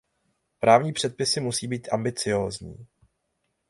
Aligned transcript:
Právní 0.59 0.93
předpisy 0.93 1.39
musí 1.39 1.67
být 1.67 1.87
ambiciózní. 1.91 2.87